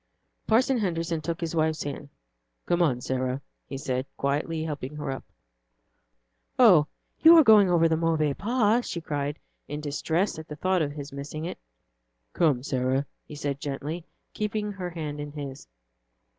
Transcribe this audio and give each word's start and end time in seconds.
Parson 0.47 0.79
Henderson 0.79 1.21
took 1.21 1.39
his 1.39 1.55
wife's 1.55 1.83
hand. 1.83 2.09
"Come, 2.65 3.01
Sarah," 3.01 3.39
he 3.67 3.77
said, 3.77 4.07
gently 4.19 4.63
helping 4.63 4.95
her 4.95 5.11
up. 5.11 5.23
"Oh, 6.57 6.87
you 7.19 7.37
are 7.37 7.43
going 7.43 7.69
over 7.69 7.87
the 7.87 7.95
Mauvais 7.95 8.33
Pas," 8.33 8.83
she 8.89 8.99
cried 8.99 9.37
in 9.67 9.79
distress 9.79 10.39
at 10.39 10.47
the 10.47 10.55
thought 10.55 10.81
of 10.81 10.93
his 10.93 11.13
missing 11.13 11.45
it. 11.45 11.59
"Come, 12.33 12.63
Sarah," 12.63 13.05
he 13.27 13.35
said 13.35 13.59
gently, 13.61 14.03
keeping 14.33 14.71
her 14.71 14.89
hand 14.89 15.19
in 15.19 15.33
his. 15.33 15.67